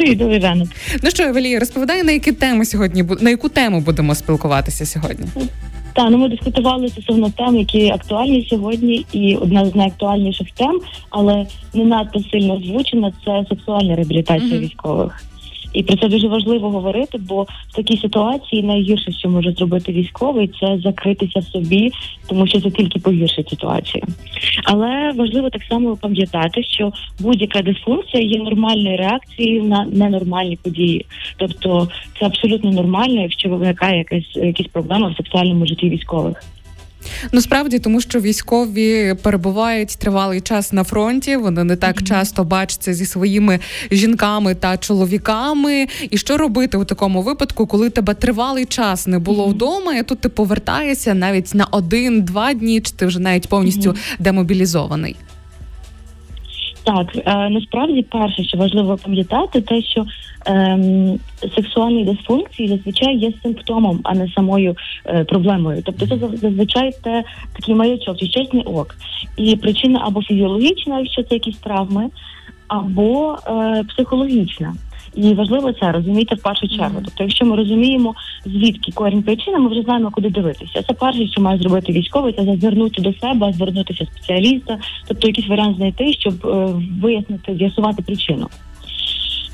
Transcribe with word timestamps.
Привіт, 0.00 0.42
ранок. 0.42 0.68
Ну 1.02 1.10
що, 1.10 1.22
Евелія, 1.22 1.58
розповідай, 1.58 2.02
на 2.02 2.12
які 2.12 2.32
теми 2.32 2.64
сьогодні 2.64 3.04
на 3.20 3.30
яку 3.30 3.48
тему 3.48 3.80
будемо 3.80 4.14
спілкуватися 4.14 4.86
сьогодні? 4.86 5.26
Та 5.92 6.10
ну 6.10 6.18
ми 6.18 6.28
дискутували 6.28 6.88
стосовно 6.88 7.30
тем, 7.30 7.56
які 7.56 7.90
актуальні 7.90 8.46
сьогодні, 8.50 9.06
і 9.12 9.36
одна 9.36 9.66
з 9.66 9.74
найактуальніших 9.74 10.50
тем, 10.50 10.80
але 11.10 11.46
не 11.74 11.84
надто 11.84 12.20
сильно 12.32 12.54
озвучена, 12.54 13.12
це 13.24 13.44
сексуальна 13.48 13.96
реабілітація 13.96 14.54
mm-hmm. 14.54 14.60
військових. 14.60 15.22
І 15.72 15.82
про 15.82 15.96
це 15.96 16.08
дуже 16.08 16.28
важливо 16.28 16.70
говорити, 16.70 17.18
бо 17.18 17.42
в 17.42 17.76
такій 17.76 17.96
ситуації 17.96 18.62
найгірше, 18.62 19.12
що 19.12 19.28
може 19.28 19.52
зробити 19.52 19.92
військовий, 19.92 20.50
це 20.60 20.78
закритися 20.84 21.40
в 21.40 21.44
собі, 21.44 21.92
тому 22.28 22.46
що 22.46 22.60
це 22.60 22.70
тільки 22.70 22.98
погіршить 22.98 23.48
ситуацію. 23.48 24.04
Але 24.64 25.12
важливо 25.16 25.50
так 25.50 25.62
само 25.62 25.96
пам'ятати, 25.96 26.62
що 26.62 26.92
будь-яка 27.20 27.62
дисфункція 27.62 28.22
є 28.22 28.42
нормальною 28.42 28.96
реакцією 28.96 29.64
на 29.64 29.84
ненормальні 29.84 30.56
події. 30.56 31.06
Тобто 31.36 31.88
це 32.18 32.26
абсолютно 32.26 32.72
нормально, 32.72 33.22
якщо 33.22 33.48
виникає 33.48 33.98
якась 33.98 34.36
якісь 34.36 34.66
проблема 34.66 35.08
в 35.08 35.16
сексуальному 35.16 35.66
житті 35.66 35.90
військових. 35.90 36.42
Ну 37.32 37.40
справді, 37.40 37.78
тому 37.78 38.00
що 38.00 38.20
військові 38.20 39.14
перебувають 39.22 39.88
тривалий 39.98 40.40
час 40.40 40.72
на 40.72 40.84
фронті. 40.84 41.36
Вони 41.36 41.64
не 41.64 41.76
так 41.76 41.96
mm-hmm. 41.96 42.04
часто 42.08 42.44
бачаться 42.44 42.94
зі 42.94 43.06
своїми 43.06 43.60
жінками 43.90 44.54
та 44.54 44.76
чоловіками. 44.76 45.88
І 46.10 46.18
що 46.18 46.36
робити 46.36 46.76
у 46.76 46.84
такому 46.84 47.22
випадку, 47.22 47.66
коли 47.66 47.90
тебе 47.90 48.14
тривалий 48.14 48.64
час 48.64 49.06
не 49.06 49.18
було 49.18 49.46
mm-hmm. 49.46 49.50
вдома, 49.50 49.94
і 49.94 50.02
тут 50.02 50.20
ти 50.20 50.28
повертаєшся 50.28 51.14
навіть 51.14 51.54
на 51.54 51.64
один-два 51.64 52.52
дні, 52.52 52.80
чи 52.80 52.92
ти 52.92 53.06
вже 53.06 53.18
навіть 53.18 53.48
повністю 53.48 53.90
mm-hmm. 53.90 54.16
демобілізований? 54.18 55.16
Так, 56.84 57.16
е, 57.16 57.48
насправді 57.48 58.02
перше, 58.02 58.44
що 58.44 58.58
важливо 58.58 58.96
пам'ятати, 58.96 59.60
те, 59.60 59.82
що 59.82 60.06
е, 60.46 60.78
сексуальні 61.56 62.04
дисфункції 62.04 62.68
зазвичай 62.68 63.16
є 63.16 63.32
симптомом, 63.42 64.00
а 64.02 64.14
не 64.14 64.28
самою 64.28 64.76
е, 65.06 65.24
проблемою. 65.24 65.82
Тобто 65.84 66.06
це 66.06 66.16
зазвичай 66.36 66.92
те 67.02 67.24
такий 67.52 67.74
маячок, 67.74 68.18
чи 68.18 68.28
чесний 68.28 68.62
ок. 68.62 68.94
І 69.36 69.56
причина 69.56 70.00
або 70.04 70.22
фізіологічна, 70.22 71.00
якщо 71.00 71.22
це 71.22 71.34
якісь 71.34 71.58
травми, 71.58 72.08
або 72.68 73.36
е, 73.46 73.84
психологічна. 73.88 74.74
І 75.14 75.34
важливо 75.34 75.72
це 75.72 75.92
розуміти 75.92 76.34
в 76.34 76.42
першу 76.42 76.68
чергу. 76.68 77.00
Тобто, 77.04 77.24
якщо 77.24 77.44
ми 77.44 77.56
розуміємо, 77.56 78.14
звідки 78.44 78.92
корінь 78.92 79.22
причини, 79.22 79.58
ми 79.58 79.70
вже 79.70 79.82
знаємо, 79.82 80.10
куди 80.10 80.30
дивитися. 80.30 80.82
Це 80.88 80.94
перше, 80.94 81.26
що 81.26 81.40
має 81.40 81.58
зробити 81.58 81.92
військовий, 81.92 82.32
це 82.32 82.56
звернути 82.56 83.02
до 83.02 83.12
себе, 83.12 83.52
звернутися 83.52 84.06
спеціаліста, 84.06 84.78
тобто 85.08 85.26
якийсь 85.26 85.48
варіант 85.48 85.76
знайти, 85.76 86.12
щоб 86.12 86.46
е, 86.46 86.68
вияснити, 87.02 87.56
з'ясувати 87.56 88.02
причину. 88.02 88.46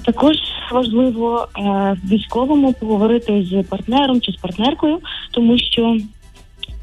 Також 0.05 0.37
важливо 0.73 1.49
е, 1.59 1.97
військовому 2.05 2.73
поговорити 2.73 3.47
з 3.51 3.62
партнером 3.62 4.21
чи 4.21 4.33
з 4.33 4.37
партнеркою, 4.37 4.99
тому 5.31 5.59
що 5.59 5.99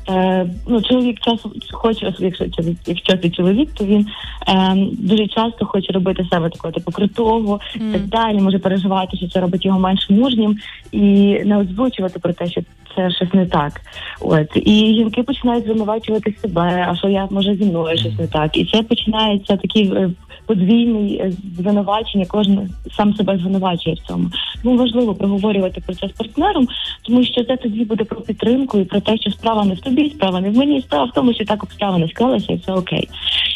Е, 0.10 0.46
ну, 0.68 0.82
Чоловік 0.82 1.20
часом 1.20 1.52
хоче, 1.72 2.14
якщо 2.20 2.46
якщо 2.86 3.18
ти 3.18 3.30
чоловік, 3.30 3.70
то 3.74 3.86
він 3.86 4.08
е, 4.48 4.76
дуже 4.92 5.28
часто 5.28 5.66
хоче 5.66 5.94
робити 5.94 6.28
себе 6.32 6.50
такого 6.50 6.72
типу 6.72 6.92
крутого 6.92 7.60
mm. 7.78 7.92
так 7.92 8.08
далі, 8.08 8.42
може 8.42 8.60
переживати, 8.60 9.18
що 9.18 9.28
це 9.28 9.42
робить 9.42 9.66
його 9.66 9.80
менш 9.80 10.10
мужнім, 10.10 10.58
і 10.94 11.40
не 11.46 11.58
озвучувати 11.58 12.20
про 12.20 12.34
те, 12.34 12.48
що 12.48 12.62
це 12.96 13.12
щось 13.12 13.34
не 13.34 13.46
так. 13.46 13.82
От 14.22 14.48
і 14.56 14.94
жінки 14.96 15.24
починають 15.24 15.66
звинувачувати 15.66 16.36
себе, 16.42 16.86
а 16.90 16.96
що 16.96 17.08
я 17.08 17.28
може 17.32 17.56
зі 17.56 17.66
мною 17.66 17.98
щось 17.98 18.20
не 18.20 18.28
так. 18.28 18.58
І 18.58 18.66
це 18.66 18.84
починається 18.84 19.58
такий 19.58 19.94
е, 19.94 20.10
подвійний 20.46 21.16
е, 21.16 21.32
звинувачення, 21.60 22.26
кожен 22.30 22.70
сам 22.98 23.16
себе 23.16 23.38
звинувачує 23.38 23.96
в 23.96 24.08
цьому. 24.08 24.30
Тому 24.64 24.78
важливо 24.78 25.16
проговорювати 25.16 25.82
про 25.86 25.96
це 25.96 26.08
з 26.08 26.12
партнером, 26.12 26.68
тому 27.02 27.24
що 27.24 27.44
це 27.44 27.58
тоді 27.58 27.86
буде 27.86 28.04
про 28.04 28.22
підтримку 28.22 28.80
і 28.80 28.86
про 28.86 29.00
те, 29.00 29.18
що 29.18 29.32
справа 29.32 29.66
не 29.66 29.74
в 29.74 29.80
тобі, 29.80 30.10
справа 30.10 30.42
не 30.42 30.50
в 30.50 30.58
мені, 30.58 30.82
справа 30.82 31.06
в 31.06 31.12
тому, 31.12 31.34
що 31.34 31.46
так 31.46 31.64
обставини 31.64 32.08
склалися, 32.08 32.54
і 32.54 32.56
все 32.56 32.74
окей. 32.74 33.10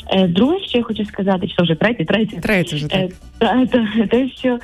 Е, 0.09 0.28
друге, 0.28 0.59
що 0.59 0.78
я 0.78 0.84
хочу 0.84 1.06
сказати, 1.06 1.47
що 1.47 1.63
вже 1.63 1.75
третє, 1.75 2.06
третє, 2.06 2.38
третє 2.41 2.75
вже 2.75 2.88
так. 2.88 3.12
Е, 3.41 4.07
те, 4.07 4.29
що 4.29 4.59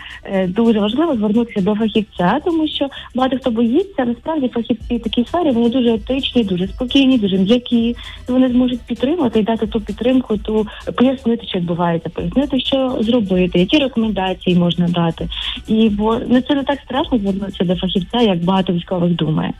дуже 0.47 0.79
важливо 0.79 1.15
звернутися 1.15 1.61
до 1.61 1.75
фахівця, 1.75 2.39
тому 2.45 2.67
що 2.67 2.89
багато 3.15 3.37
хто 3.37 3.51
боїться, 3.51 4.05
насправді 4.05 4.47
фахівці 4.47 4.97
в 4.97 5.03
такій 5.03 5.25
сфері 5.25 5.51
вони 5.51 5.69
дуже 5.69 5.93
етичні, 5.93 6.43
дуже 6.43 6.67
спокійні, 6.67 7.17
дуже 7.17 7.37
м'які. 7.37 7.95
Вони 8.27 8.49
зможуть 8.49 8.81
підтримати 8.81 9.39
і 9.39 9.43
дати 9.43 9.67
ту 9.67 9.81
підтримку, 9.81 10.37
ту 10.37 10.67
пояснити, 10.95 11.47
що 11.47 11.59
відбувається 11.59 12.09
пояснити, 12.09 12.59
що 12.59 12.97
зробити, 13.01 13.59
які 13.59 13.77
рекомендації 13.77 14.55
можна 14.55 14.87
дати. 14.87 15.27
І 15.67 15.89
бо 15.89 16.17
ну, 16.27 16.41
це 16.41 16.55
не 16.55 16.63
так 16.63 16.79
страшно 16.85 17.17
звернутися 17.17 17.63
до 17.63 17.75
фахівця, 17.75 18.21
як 18.21 18.43
багато 18.43 18.73
військових 18.73 19.11
думає. 19.11 19.53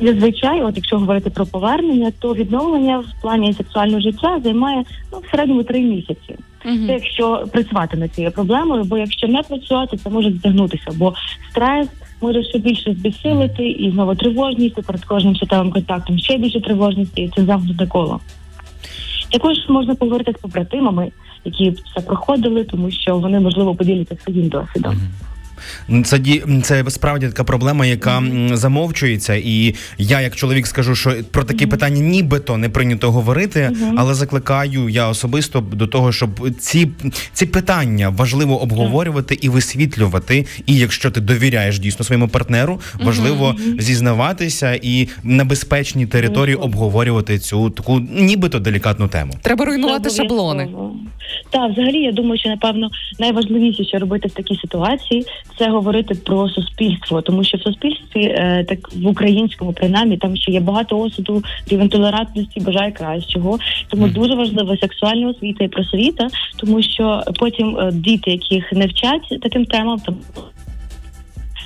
І 0.00 0.06
зазвичай, 0.06 0.62
от 0.62 0.76
якщо 0.76 0.98
говорити 0.98 1.30
про 1.30 1.46
повернення, 1.46 2.12
то 2.18 2.34
відновлення 2.34 2.98
в 2.98 3.22
плані 3.22 3.52
сексуального 3.52 4.00
життя 4.00 4.40
займає 4.44 4.84
ну 5.12 5.18
в 5.18 5.30
середньому 5.30 5.62
три 5.62 5.80
місяці. 5.80 6.36
Uh-huh. 6.66 6.86
Це 6.86 6.92
якщо 6.92 7.44
працювати 7.52 7.96
над 7.96 8.14
цією 8.14 8.32
проблемою, 8.32 8.84
бо 8.84 8.98
якщо 8.98 9.28
не 9.28 9.42
працювати, 9.42 9.96
це 9.96 10.10
може 10.10 10.32
затягнутися, 10.32 10.90
бо 10.96 11.14
стрес. 11.50 11.88
Може 12.20 12.44
ще 12.44 12.58
більше 12.58 12.94
збесилити 12.94 13.68
і 13.68 13.90
знову 13.90 14.14
тривожність 14.14 14.78
і 14.78 14.82
перед 14.82 15.04
кожним 15.04 15.36
світовим 15.36 15.72
контактом 15.72 16.18
ще 16.18 16.38
більше 16.38 16.60
тривожності, 16.60 17.22
і 17.22 17.28
це 17.28 17.44
замкнуте 17.44 17.86
коло. 17.86 18.20
Також 19.32 19.56
можна 19.68 19.94
поговорити 19.94 20.32
з 20.38 20.40
побратимами, 20.40 21.12
які 21.44 21.72
це 21.94 22.00
проходили, 22.00 22.64
тому 22.64 22.90
що 22.90 23.18
вони 23.18 23.40
можливо 23.40 23.74
поділяться 23.74 24.16
своїм 24.16 24.48
досвідом. 24.48 24.96
Це 26.04 26.20
це 26.62 26.84
справді 26.88 27.26
така 27.26 27.44
проблема, 27.44 27.86
яка 27.86 28.18
mm-hmm. 28.18 28.56
замовчується, 28.56 29.34
і 29.34 29.74
я, 29.98 30.20
як 30.20 30.36
чоловік, 30.36 30.66
скажу, 30.66 30.94
що 30.94 31.14
про 31.30 31.44
такі 31.44 31.66
mm-hmm. 31.66 31.70
питання 31.70 32.00
нібито 32.00 32.56
не 32.56 32.68
прийнято 32.68 33.12
говорити, 33.12 33.60
mm-hmm. 33.60 33.94
але 33.96 34.14
закликаю 34.14 34.88
я 34.88 35.08
особисто 35.08 35.60
до 35.60 35.86
того, 35.86 36.12
щоб 36.12 36.50
ці 36.58 36.88
ці 37.32 37.46
питання 37.46 38.08
важливо 38.08 38.62
обговорювати 38.62 39.38
і 39.40 39.48
висвітлювати. 39.48 40.46
І 40.66 40.76
якщо 40.76 41.10
ти 41.10 41.20
довіряєш 41.20 41.78
дійсно 41.78 42.04
своєму 42.04 42.28
партнеру, 42.28 42.80
важливо 43.04 43.56
зізнаватися 43.78 44.78
і 44.82 45.08
на 45.22 45.44
безпечній 45.44 46.06
території 46.06 46.56
обговорювати 46.56 47.38
цю 47.38 47.70
таку 47.70 48.00
нібито 48.00 48.58
делікатну 48.58 49.08
тему. 49.08 49.32
Треба 49.42 49.64
руйнувати 49.64 50.10
шаблони. 50.10 50.68
Так, 51.50 51.72
взагалі, 51.72 51.98
я 51.98 52.12
думаю, 52.12 52.38
що 52.38 52.48
напевно 52.48 52.90
найважливіше, 53.18 53.84
що 53.84 53.98
робити 53.98 54.28
в 54.28 54.32
такій 54.32 54.56
ситуації, 54.56 55.24
це 55.58 55.70
говорити 55.70 56.14
про 56.14 56.48
суспільство, 56.48 57.22
тому 57.22 57.44
що 57.44 57.58
в 57.58 57.62
суспільстві, 57.62 58.22
е, 58.24 58.64
так 58.68 58.92
в 58.94 59.06
українському 59.06 59.72
принаймні, 59.72 60.16
там 60.16 60.36
ще 60.36 60.52
є 60.52 60.60
багато 60.60 60.98
осуду, 60.98 61.42
рівень 61.70 61.88
толерантності, 61.88 62.60
бажає 62.60 62.92
кращого. 62.92 63.58
Тому 63.88 64.06
mm. 64.06 64.12
дуже 64.12 64.34
важлива 64.34 64.76
сексуальна 64.76 65.28
освіта 65.28 65.64
і 65.64 65.68
просвіта, 65.68 66.28
тому 66.56 66.82
що 66.82 67.22
потім 67.38 67.78
е, 67.78 67.90
діти, 67.92 68.30
яких 68.30 68.72
не 68.72 68.86
вчать 68.86 69.38
таким 69.42 69.64
темам, 69.64 69.98
там 70.00 70.16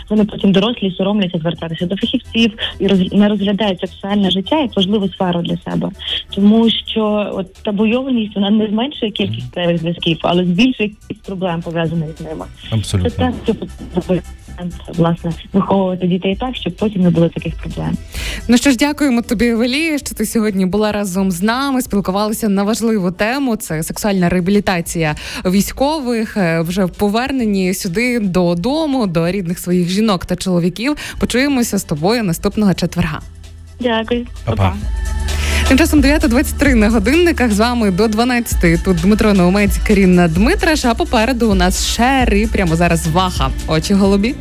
вони 0.09 0.25
потім 0.25 0.53
дорослі 0.53 0.95
соромляться 0.99 1.39
звертатися 1.39 1.87
до 1.87 1.97
фахівців 1.97 2.53
і 2.79 2.87
роз, 2.87 3.13
не 3.13 3.29
розглядають 3.29 3.81
сексуальне 3.81 4.31
життя 4.31 4.61
як 4.61 4.77
важливу 4.77 5.09
сферу 5.09 5.43
для 5.43 5.57
себе, 5.57 5.89
тому 6.35 6.71
що 6.71 7.33
от 7.35 7.55
табойованість 7.55 8.35
вона 8.35 8.51
не 8.51 8.67
зменшує 8.67 9.13
кількість 9.13 9.53
правих 9.53 9.79
зв'язків, 9.79 10.19
але 10.23 10.45
збільшує 10.45 10.89
кількість 10.89 11.23
проблем 11.23 11.63
пов'язаних 11.63 12.19
з 12.19 12.21
ними. 12.21 12.45
Абсолютно. 12.71 13.11
Це 13.11 13.17
те, 13.17 13.33
що 13.45 14.15
власне 14.95 15.33
виховувати 15.53 16.07
дітей 16.07 16.37
так, 16.41 16.57
щоб 16.57 16.77
потім 16.77 17.03
не 17.03 17.11
було 17.11 17.29
таких 17.29 17.55
проблем. 17.57 17.97
Ну 18.49 18.57
що 18.57 18.71
ж, 18.71 18.77
дякуємо 18.77 19.23
тобі, 19.23 19.47
Евелія, 19.47 19.99
що 19.99 20.15
ти 20.15 20.27
сьогодні 20.27 20.67
була 20.67 20.93
разом 20.93 21.31
з 21.31 21.43
нами. 21.43 21.83
Спілкувалися 21.83 22.49
на 22.49 22.63
важливу 22.63 23.11
тему. 23.11 23.57
Це 23.57 23.83
сексуальна 23.83 24.29
реабілітація 24.29 25.15
військових 25.45 26.37
е, 26.37 26.61
вже 26.61 26.85
в 26.85 26.91
поверненні 26.91 27.75
сюди 27.75 28.21
додому, 28.21 29.07
до 29.07 29.31
рідних 29.31 29.59
своїх 29.59 29.89
жінок 29.89 30.27
та 30.27 30.37
чоловіків. 30.37 30.97
Почуємося 31.19 31.79
з 31.79 31.85
тобою 31.85 32.23
наступного 32.23 32.75
четверга. 32.75 33.21
Дякую, 33.81 34.27
Па-па. 34.45 34.75
Тим 35.69 35.79
часом 35.79 36.01
9.23 36.01 36.75
на 36.75 36.91
годинниках 36.91 37.53
з 37.53 37.59
вами 37.59 37.91
до 37.91 38.09
12. 38.09 38.85
Тут 38.85 38.97
Дмитро 38.97 39.33
Наумець, 39.33 39.79
Каріна 39.87 40.29
Дмитраш. 40.29 40.85
А 40.85 40.95
попереду 40.95 41.51
у 41.51 41.55
нас 41.55 41.87
шери. 41.87 42.47
Прямо 42.47 42.77
зараз 42.77 43.07
ваха. 43.07 43.51
Очі 43.67 43.95
голубі. 43.95 44.35